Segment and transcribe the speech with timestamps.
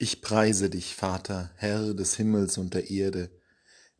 [0.00, 3.32] Ich preise dich, Vater, Herr des Himmels und der Erde,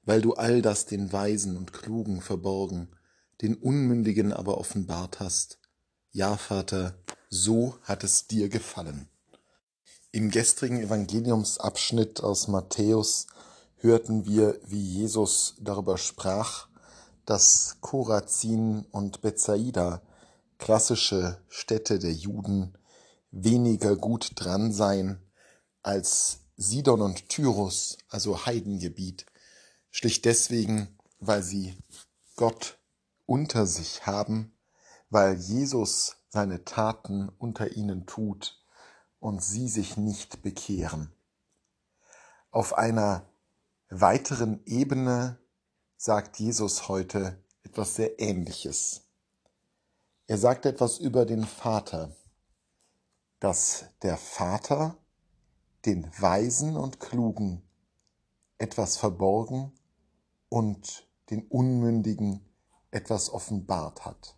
[0.04, 2.94] weil du all das den Weisen und Klugen verborgen,
[3.42, 5.58] den Unmündigen aber offenbart hast.
[6.12, 6.94] Ja, Vater,
[7.30, 9.08] so hat es dir gefallen.
[10.12, 13.26] Im gestrigen Evangeliumsabschnitt aus Matthäus
[13.78, 16.68] hörten wir, wie Jesus darüber sprach,
[17.26, 20.02] dass Korazin und Bethsaida,
[20.58, 22.78] klassische Städte der Juden,
[23.32, 25.24] weniger gut dran seien
[25.82, 29.26] als Sidon und Tyrus, also Heidengebiet,
[29.90, 31.76] schlicht deswegen, weil sie
[32.36, 32.78] Gott
[33.26, 34.52] unter sich haben,
[35.10, 38.62] weil Jesus seine Taten unter ihnen tut
[39.20, 41.12] und sie sich nicht bekehren.
[42.50, 43.26] Auf einer
[43.88, 45.38] weiteren Ebene
[45.96, 49.02] sagt Jesus heute etwas sehr Ähnliches.
[50.26, 52.14] Er sagt etwas über den Vater,
[53.40, 54.96] dass der Vater
[55.88, 57.62] den Weisen und Klugen
[58.58, 59.72] etwas verborgen
[60.50, 62.44] und den Unmündigen
[62.90, 64.36] etwas offenbart hat.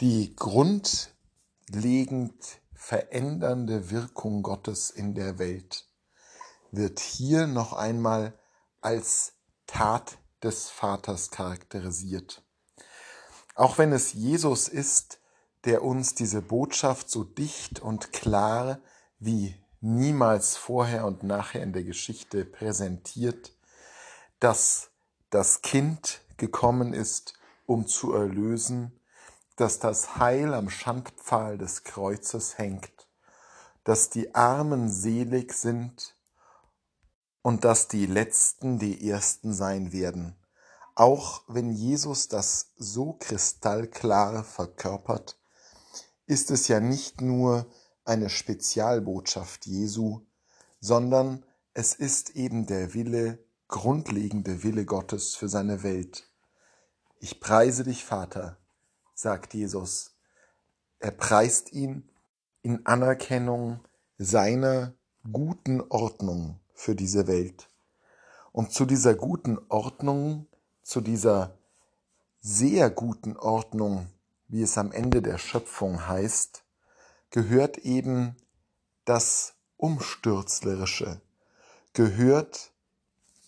[0.00, 1.04] Die grundlegend
[2.74, 5.86] verändernde Wirkung Gottes in der Welt
[6.72, 8.36] wird hier noch einmal
[8.80, 9.34] als
[9.68, 12.42] Tat des Vaters charakterisiert.
[13.54, 15.20] Auch wenn es Jesus ist,
[15.64, 18.80] der uns diese Botschaft so dicht und klar
[19.20, 23.52] wie niemals vorher und nachher in der Geschichte präsentiert,
[24.40, 24.90] dass
[25.30, 27.34] das Kind gekommen ist,
[27.66, 28.98] um zu erlösen,
[29.56, 33.08] dass das Heil am Schandpfahl des Kreuzes hängt,
[33.84, 36.14] dass die Armen selig sind
[37.42, 40.36] und dass die Letzten die Ersten sein werden.
[40.94, 45.38] Auch wenn Jesus das so kristallklar verkörpert,
[46.26, 47.66] ist es ja nicht nur
[48.08, 50.22] eine Spezialbotschaft Jesu,
[50.80, 56.28] sondern es ist eben der Wille, grundlegende Wille Gottes für seine Welt.
[57.20, 58.56] Ich preise dich, Vater,
[59.14, 60.16] sagt Jesus.
[61.00, 62.08] Er preist ihn
[62.62, 63.80] in Anerkennung
[64.16, 64.94] seiner
[65.30, 67.68] guten Ordnung für diese Welt.
[68.52, 70.46] Und zu dieser guten Ordnung,
[70.82, 71.58] zu dieser
[72.40, 74.08] sehr guten Ordnung,
[74.48, 76.64] wie es am Ende der Schöpfung heißt,
[77.30, 78.36] gehört eben
[79.04, 81.20] das Umstürzlerische,
[81.92, 82.72] gehört,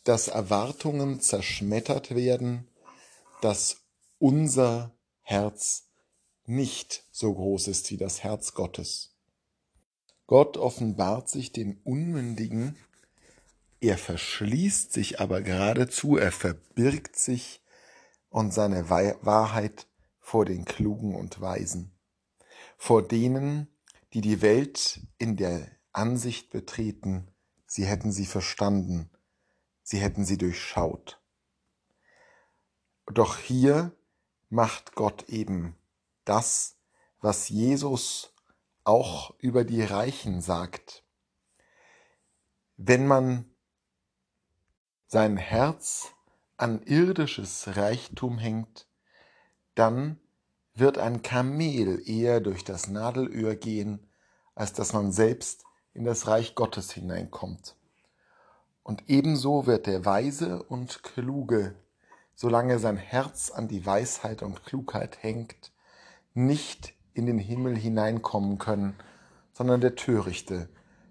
[0.04, 2.68] dass Erwartungen zerschmettert werden,
[3.40, 3.78] dass
[4.18, 5.88] unser Herz
[6.44, 9.14] nicht so groß ist wie das Herz Gottes.
[10.26, 12.76] Gott offenbart sich den Unmündigen,
[13.80, 17.62] er verschließt sich aber geradezu, er verbirgt sich
[18.28, 19.86] und seine Wahrheit
[20.18, 21.92] vor den Klugen und Weisen
[22.80, 23.68] vor denen,
[24.12, 27.28] die die Welt in der Ansicht betreten,
[27.66, 29.10] sie hätten sie verstanden,
[29.82, 31.20] sie hätten sie durchschaut.
[33.06, 33.92] Doch hier
[34.48, 35.76] macht Gott eben
[36.24, 36.76] das,
[37.20, 38.34] was Jesus
[38.84, 41.04] auch über die Reichen sagt.
[42.76, 43.44] Wenn man
[45.06, 46.12] sein Herz
[46.56, 48.86] an irdisches Reichtum hängt,
[49.74, 50.20] dann
[50.80, 54.00] wird ein Kamel eher durch das Nadelöhr gehen,
[54.54, 55.64] als dass man selbst
[55.94, 57.76] in das Reich Gottes hineinkommt.
[58.82, 61.74] Und ebenso wird der Weise und Kluge,
[62.34, 65.72] solange sein Herz an die Weisheit und Klugheit hängt,
[66.34, 68.94] nicht in den Himmel hineinkommen können,
[69.52, 70.68] sondern der Törichte,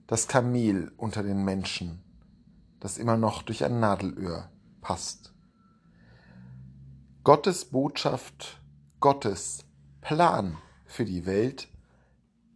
[0.08, 2.02] das Kamel unter den Menschen,
[2.80, 4.50] das immer noch durch ein Nadelöhr
[4.82, 5.34] passt.
[7.24, 8.59] Gottes Botschaft
[9.00, 9.60] Gottes
[10.02, 11.70] Plan für die Welt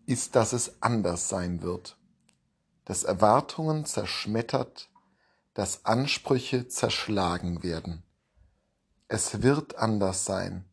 [0.06, 1.98] ist, dass es anders sein wird,
[2.84, 4.90] dass Erwartungen zerschmettert,
[5.54, 8.04] dass Ansprüche zerschlagen werden.
[9.08, 10.66] Es wird anders sein.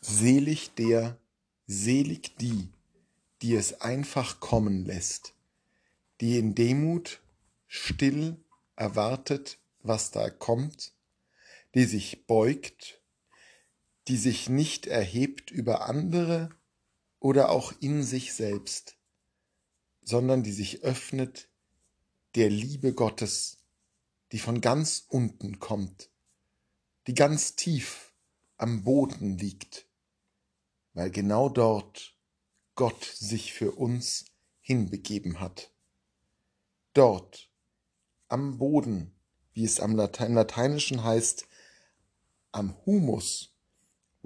[0.00, 1.18] Selig der,
[1.66, 2.68] selig die,
[3.42, 5.34] die es einfach kommen lässt,
[6.20, 7.20] die in Demut
[7.66, 8.36] still
[8.76, 10.92] erwartet, was da kommt,
[11.74, 13.00] die sich beugt
[14.08, 16.50] die sich nicht erhebt über andere
[17.18, 18.96] oder auch in sich selbst,
[20.02, 21.48] sondern die sich öffnet
[22.34, 23.58] der Liebe Gottes,
[24.32, 26.10] die von ganz unten kommt,
[27.06, 28.14] die ganz tief
[28.56, 29.88] am Boden liegt,
[30.92, 32.16] weil genau dort
[32.74, 34.26] Gott sich für uns
[34.60, 35.72] hinbegeben hat.
[36.92, 37.50] Dort,
[38.28, 39.14] am Boden,
[39.52, 41.46] wie es am Lateinischen heißt,
[42.52, 43.55] am Humus,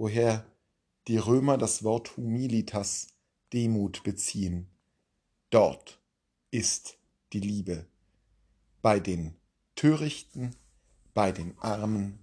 [0.01, 0.43] woher
[1.07, 3.09] die Römer das Wort humilitas,
[3.53, 4.67] Demut beziehen.
[5.51, 6.01] Dort
[6.49, 6.97] ist
[7.33, 7.85] die Liebe.
[8.81, 9.35] Bei den
[9.75, 10.55] Törichten,
[11.13, 12.17] bei den Armen,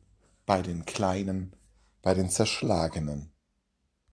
[0.45, 1.53] bei den Kleinen,
[2.03, 3.31] bei den Zerschlagenen.